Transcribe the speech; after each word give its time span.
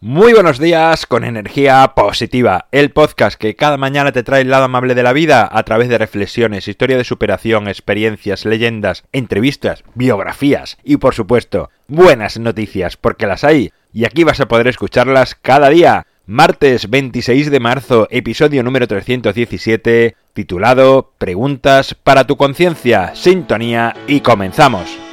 Muy 0.00 0.34
buenos 0.34 0.58
días 0.58 1.06
con 1.06 1.24
energía 1.24 1.94
positiva, 1.96 2.66
el 2.70 2.90
podcast 2.90 3.40
que 3.40 3.56
cada 3.56 3.78
mañana 3.78 4.12
te 4.12 4.22
trae 4.22 4.42
el 4.42 4.50
lado 4.50 4.64
amable 4.64 4.94
de 4.94 5.02
la 5.02 5.14
vida 5.14 5.48
a 5.50 5.62
través 5.62 5.88
de 5.88 5.96
reflexiones, 5.96 6.68
historia 6.68 6.98
de 6.98 7.04
superación, 7.04 7.66
experiencias, 7.66 8.44
leyendas, 8.44 9.04
entrevistas, 9.12 9.84
biografías 9.94 10.76
y 10.84 10.98
por 10.98 11.14
supuesto 11.14 11.70
buenas 11.88 12.38
noticias 12.38 12.98
porque 12.98 13.26
las 13.26 13.42
hay 13.42 13.72
y 13.90 14.04
aquí 14.04 14.22
vas 14.22 14.38
a 14.40 14.48
poder 14.48 14.68
escucharlas 14.68 15.34
cada 15.34 15.70
día. 15.70 16.06
Martes 16.26 16.90
26 16.90 17.50
de 17.50 17.60
marzo, 17.60 18.06
episodio 18.10 18.62
número 18.62 18.86
317, 18.86 20.14
titulado 20.34 21.12
Preguntas 21.16 21.94
para 21.94 22.26
tu 22.26 22.36
conciencia, 22.36 23.14
sintonía 23.14 23.94
y 24.06 24.20
comenzamos. 24.20 25.05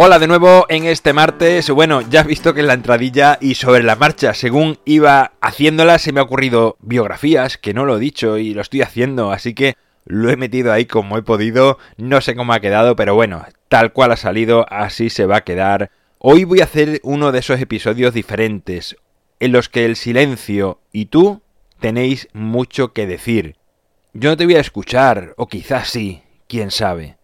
Hola 0.00 0.20
de 0.20 0.28
nuevo 0.28 0.64
en 0.68 0.84
este 0.84 1.12
martes. 1.12 1.68
Bueno, 1.70 2.02
ya 2.02 2.20
has 2.20 2.26
visto 2.28 2.54
que 2.54 2.60
en 2.60 2.68
la 2.68 2.74
entradilla 2.74 3.36
y 3.40 3.56
sobre 3.56 3.82
la 3.82 3.96
marcha, 3.96 4.32
según 4.32 4.78
iba 4.84 5.32
haciéndola, 5.40 5.98
se 5.98 6.12
me 6.12 6.20
ha 6.20 6.22
ocurrido 6.22 6.76
biografías, 6.78 7.58
que 7.58 7.74
no 7.74 7.84
lo 7.84 7.96
he 7.96 7.98
dicho 7.98 8.38
y 8.38 8.54
lo 8.54 8.62
estoy 8.62 8.82
haciendo, 8.82 9.32
así 9.32 9.54
que 9.54 9.74
lo 10.04 10.30
he 10.30 10.36
metido 10.36 10.72
ahí 10.72 10.86
como 10.86 11.18
he 11.18 11.22
podido. 11.22 11.78
No 11.96 12.20
sé 12.20 12.36
cómo 12.36 12.52
ha 12.52 12.60
quedado, 12.60 12.94
pero 12.94 13.16
bueno, 13.16 13.44
tal 13.68 13.92
cual 13.92 14.12
ha 14.12 14.16
salido, 14.16 14.66
así 14.70 15.10
se 15.10 15.26
va 15.26 15.38
a 15.38 15.44
quedar. 15.44 15.90
Hoy 16.18 16.44
voy 16.44 16.60
a 16.60 16.64
hacer 16.66 17.00
uno 17.02 17.32
de 17.32 17.40
esos 17.40 17.60
episodios 17.60 18.14
diferentes, 18.14 18.96
en 19.40 19.50
los 19.50 19.68
que 19.68 19.84
el 19.84 19.96
silencio 19.96 20.78
y 20.92 21.06
tú 21.06 21.42
tenéis 21.80 22.28
mucho 22.32 22.92
que 22.92 23.08
decir. 23.08 23.56
Yo 24.12 24.30
no 24.30 24.36
te 24.36 24.44
voy 24.44 24.54
a 24.54 24.60
escuchar, 24.60 25.34
o 25.36 25.48
quizás 25.48 25.88
sí, 25.88 26.22
quién 26.46 26.70
sabe. 26.70 27.17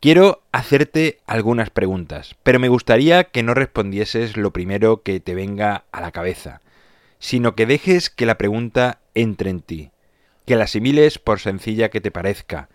Quiero 0.00 0.40
hacerte 0.50 1.18
algunas 1.26 1.68
preguntas, 1.68 2.34
pero 2.42 2.58
me 2.58 2.70
gustaría 2.70 3.24
que 3.24 3.42
no 3.42 3.52
respondieses 3.52 4.38
lo 4.38 4.50
primero 4.50 5.02
que 5.02 5.20
te 5.20 5.34
venga 5.34 5.84
a 5.92 6.00
la 6.00 6.10
cabeza, 6.10 6.62
sino 7.18 7.54
que 7.54 7.66
dejes 7.66 8.08
que 8.08 8.24
la 8.24 8.38
pregunta 8.38 9.00
entre 9.14 9.50
en 9.50 9.60
ti, 9.60 9.90
que 10.46 10.56
la 10.56 10.64
asimiles 10.64 11.18
por 11.18 11.38
sencilla 11.38 11.90
que 11.90 12.00
te 12.00 12.10
parezca, 12.10 12.70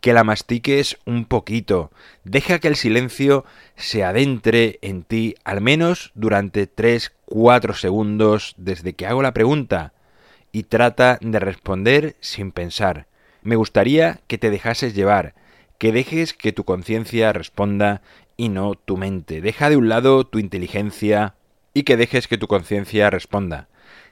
que 0.00 0.14
la 0.14 0.24
mastiques 0.24 0.96
un 1.04 1.26
poquito, 1.26 1.90
deja 2.24 2.60
que 2.60 2.68
el 2.68 2.76
silencio 2.76 3.44
se 3.76 4.02
adentre 4.02 4.78
en 4.80 5.02
ti 5.02 5.34
al 5.44 5.60
menos 5.60 6.12
durante 6.14 6.66
3-4 6.66 7.74
segundos 7.74 8.54
desde 8.56 8.94
que 8.94 9.06
hago 9.06 9.20
la 9.20 9.34
pregunta 9.34 9.92
y 10.50 10.62
trata 10.62 11.18
de 11.20 11.40
responder 11.40 12.16
sin 12.20 12.52
pensar. 12.52 13.06
Me 13.42 13.56
gustaría 13.56 14.20
que 14.28 14.38
te 14.38 14.48
dejases 14.48 14.94
llevar, 14.94 15.34
que 15.80 15.92
dejes 15.92 16.34
que 16.34 16.52
tu 16.52 16.64
conciencia 16.64 17.32
responda 17.32 18.02
y 18.36 18.50
no 18.50 18.74
tu 18.74 18.98
mente. 18.98 19.40
Deja 19.40 19.70
de 19.70 19.78
un 19.78 19.88
lado 19.88 20.26
tu 20.26 20.38
inteligencia 20.38 21.36
y 21.72 21.84
que 21.84 21.96
dejes 21.96 22.28
que 22.28 22.36
tu 22.36 22.48
conciencia 22.48 23.08
responda. 23.08 23.70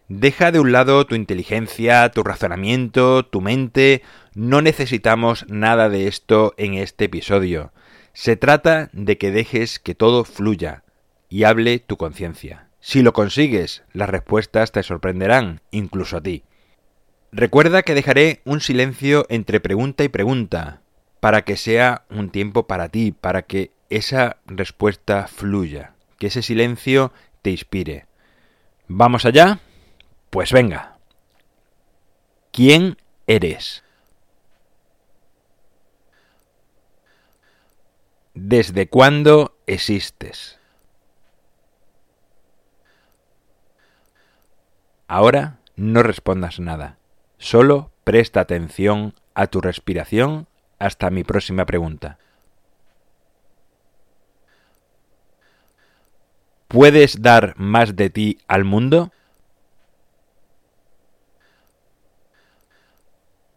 Deja 0.08 0.50
de 0.50 0.60
un 0.60 0.72
lado 0.72 1.06
tu 1.06 1.14
inteligencia, 1.14 2.08
tu 2.08 2.22
razonamiento, 2.22 3.26
tu 3.26 3.42
mente. 3.42 4.00
No 4.34 4.62
necesitamos 4.62 5.44
nada 5.50 5.90
de 5.90 6.08
esto 6.08 6.54
en 6.56 6.72
este 6.72 7.04
episodio. 7.04 7.74
Se 8.14 8.34
trata 8.36 8.88
de 8.94 9.18
que 9.18 9.30
dejes 9.30 9.78
que 9.78 9.94
todo 9.94 10.24
fluya 10.24 10.84
y 11.28 11.44
hable 11.44 11.80
tu 11.80 11.98
conciencia. 11.98 12.70
Si 12.80 13.02
lo 13.02 13.12
consigues, 13.12 13.84
las 13.92 14.08
respuestas 14.08 14.72
te 14.72 14.82
sorprenderán, 14.82 15.60
incluso 15.70 16.16
a 16.16 16.22
ti. 16.22 16.44
Recuerda 17.30 17.82
que 17.82 17.94
dejaré 17.94 18.40
un 18.46 18.62
silencio 18.62 19.26
entre 19.28 19.60
pregunta 19.60 20.02
y 20.02 20.08
pregunta, 20.08 20.80
para 21.20 21.42
que 21.42 21.56
sea 21.56 22.04
un 22.10 22.30
tiempo 22.30 22.66
para 22.66 22.88
ti, 22.88 23.12
para 23.12 23.42
que 23.42 23.72
esa 23.90 24.38
respuesta 24.46 25.26
fluya, 25.26 25.94
que 26.18 26.28
ese 26.28 26.42
silencio 26.42 27.12
te 27.42 27.50
inspire. 27.50 28.06
¿Vamos 28.86 29.24
allá? 29.24 29.60
Pues 30.30 30.52
venga. 30.52 30.98
¿Quién 32.52 32.96
eres? 33.26 33.84
¿Desde 38.34 38.88
cuándo 38.88 39.56
existes? 39.66 40.58
Ahora 45.08 45.58
no 45.74 46.02
respondas 46.02 46.60
nada, 46.60 46.98
solo 47.38 47.90
presta 48.04 48.40
atención 48.40 49.14
a 49.34 49.46
tu 49.46 49.60
respiración 49.60 50.46
hasta 50.78 51.10
mi 51.10 51.24
próxima 51.24 51.66
pregunta. 51.66 52.18
¿Puedes 56.68 57.22
dar 57.22 57.54
más 57.56 57.96
de 57.96 58.10
ti 58.10 58.38
al 58.46 58.64
mundo? 58.64 59.10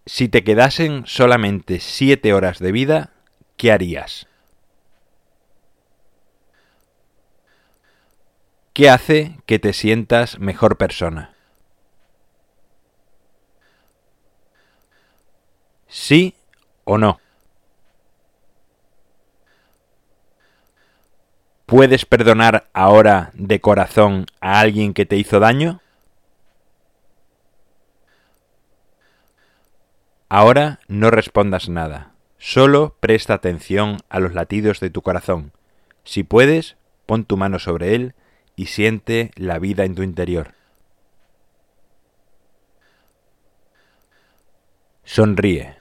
Si 0.05 0.29
te 0.29 0.43
quedasen 0.43 1.05
solamente 1.05 1.79
siete 1.79 2.33
horas 2.33 2.59
de 2.59 2.71
vida, 2.71 3.11
¿qué 3.57 3.71
harías? 3.71 4.27
¿Qué 8.73 8.89
hace 8.89 9.37
que 9.45 9.59
te 9.59 9.73
sientas 9.73 10.39
mejor 10.39 10.77
persona? 10.77 11.35
Sí 15.87 16.35
o 16.91 16.97
no. 16.97 17.19
¿Puedes 21.65 22.05
perdonar 22.05 22.69
ahora 22.73 23.31
de 23.33 23.61
corazón 23.61 24.25
a 24.41 24.59
alguien 24.59 24.93
que 24.93 25.05
te 25.05 25.15
hizo 25.15 25.39
daño? 25.39 25.79
Ahora 30.27 30.79
no 30.89 31.11
respondas 31.11 31.69
nada, 31.69 32.11
solo 32.37 32.97
presta 32.99 33.35
atención 33.35 33.97
a 34.09 34.19
los 34.19 34.33
latidos 34.33 34.81
de 34.81 34.89
tu 34.89 35.01
corazón. 35.01 35.53
Si 36.03 36.23
puedes, 36.23 36.75
pon 37.05 37.23
tu 37.23 37.37
mano 37.37 37.57
sobre 37.57 37.95
él 37.95 38.15
y 38.57 38.65
siente 38.65 39.31
la 39.35 39.59
vida 39.59 39.85
en 39.85 39.95
tu 39.95 40.03
interior. 40.03 40.55
Sonríe. 45.05 45.80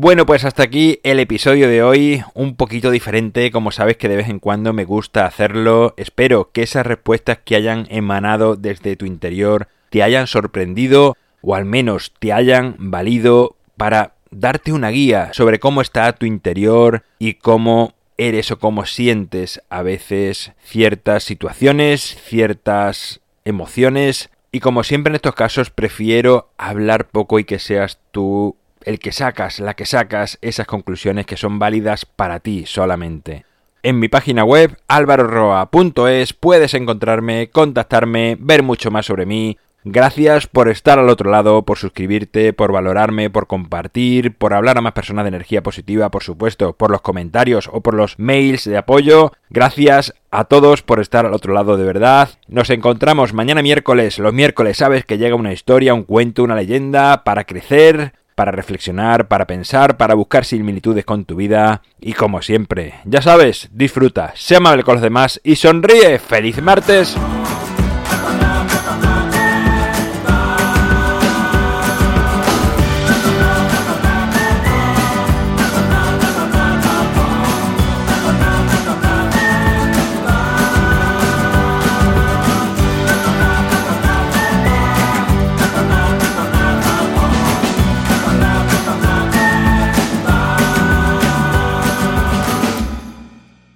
Bueno, 0.00 0.26
pues 0.26 0.44
hasta 0.44 0.62
aquí 0.62 1.00
el 1.02 1.18
episodio 1.18 1.68
de 1.68 1.82
hoy, 1.82 2.22
un 2.34 2.54
poquito 2.54 2.92
diferente, 2.92 3.50
como 3.50 3.72
sabes 3.72 3.96
que 3.96 4.08
de 4.08 4.14
vez 4.14 4.28
en 4.28 4.38
cuando 4.38 4.72
me 4.72 4.84
gusta 4.84 5.26
hacerlo. 5.26 5.94
Espero 5.96 6.52
que 6.52 6.62
esas 6.62 6.86
respuestas 6.86 7.38
que 7.44 7.56
hayan 7.56 7.84
emanado 7.90 8.54
desde 8.54 8.94
tu 8.94 9.06
interior 9.06 9.66
te 9.90 10.04
hayan 10.04 10.28
sorprendido 10.28 11.16
o 11.42 11.56
al 11.56 11.64
menos 11.64 12.12
te 12.20 12.32
hayan 12.32 12.76
valido 12.78 13.56
para 13.76 14.14
darte 14.30 14.72
una 14.72 14.90
guía 14.90 15.32
sobre 15.32 15.58
cómo 15.58 15.80
está 15.80 16.12
tu 16.12 16.26
interior 16.26 17.02
y 17.18 17.34
cómo 17.34 17.94
eres 18.18 18.52
o 18.52 18.60
cómo 18.60 18.86
sientes 18.86 19.62
a 19.68 19.82
veces 19.82 20.52
ciertas 20.62 21.24
situaciones, 21.24 22.22
ciertas 22.24 23.20
emociones. 23.44 24.30
Y 24.52 24.60
como 24.60 24.84
siempre 24.84 25.10
en 25.10 25.16
estos 25.16 25.34
casos 25.34 25.70
prefiero 25.70 26.50
hablar 26.56 27.08
poco 27.08 27.40
y 27.40 27.44
que 27.44 27.58
seas 27.58 27.98
tú 28.12 28.54
el 28.88 28.98
que 28.98 29.12
sacas, 29.12 29.60
la 29.60 29.74
que 29.74 29.84
sacas 29.84 30.38
esas 30.40 30.66
conclusiones 30.66 31.26
que 31.26 31.36
son 31.36 31.58
válidas 31.58 32.06
para 32.06 32.40
ti 32.40 32.64
solamente. 32.66 33.44
En 33.82 33.98
mi 33.98 34.08
página 34.08 34.44
web 34.44 34.78
alvaroroa.es 34.88 36.32
puedes 36.32 36.72
encontrarme, 36.72 37.50
contactarme, 37.50 38.38
ver 38.40 38.62
mucho 38.62 38.90
más 38.90 39.04
sobre 39.04 39.26
mí. 39.26 39.58
Gracias 39.84 40.46
por 40.46 40.70
estar 40.70 40.98
al 40.98 41.10
otro 41.10 41.30
lado, 41.30 41.62
por 41.62 41.76
suscribirte, 41.76 42.54
por 42.54 42.72
valorarme, 42.72 43.28
por 43.28 43.46
compartir, 43.46 44.34
por 44.34 44.54
hablar 44.54 44.78
a 44.78 44.80
más 44.80 44.92
personas 44.94 45.24
de 45.24 45.28
energía 45.28 45.62
positiva, 45.62 46.10
por 46.10 46.22
supuesto, 46.22 46.72
por 46.72 46.90
los 46.90 47.02
comentarios 47.02 47.68
o 47.70 47.82
por 47.82 47.92
los 47.94 48.18
mails 48.18 48.64
de 48.64 48.78
apoyo. 48.78 49.32
Gracias 49.50 50.14
a 50.30 50.44
todos 50.44 50.82
por 50.82 50.98
estar 50.98 51.26
al 51.26 51.34
otro 51.34 51.52
lado 51.52 51.76
de 51.76 51.84
verdad. 51.84 52.30
Nos 52.48 52.70
encontramos 52.70 53.34
mañana 53.34 53.62
miércoles. 53.62 54.18
Los 54.18 54.32
miércoles 54.32 54.78
sabes 54.78 55.04
que 55.04 55.18
llega 55.18 55.36
una 55.36 55.52
historia, 55.52 55.94
un 55.94 56.04
cuento, 56.04 56.42
una 56.42 56.56
leyenda 56.56 57.22
para 57.22 57.44
crecer 57.44 58.17
para 58.38 58.52
reflexionar, 58.52 59.26
para 59.26 59.48
pensar, 59.48 59.96
para 59.96 60.14
buscar 60.14 60.44
similitudes 60.44 61.04
con 61.04 61.24
tu 61.24 61.34
vida 61.34 61.82
y 62.00 62.12
como 62.12 62.40
siempre, 62.40 62.94
ya 63.04 63.20
sabes, 63.20 63.68
disfruta, 63.72 64.32
sé 64.36 64.54
amable 64.54 64.84
con 64.84 64.94
los 64.94 65.02
demás 65.02 65.40
y 65.42 65.56
sonríe. 65.56 66.20
¡Feliz 66.20 66.62
martes! 66.62 67.16